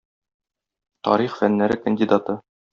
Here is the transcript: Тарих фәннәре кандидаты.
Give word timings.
Тарих 1.09 1.37
фәннәре 1.43 1.81
кандидаты. 1.87 2.41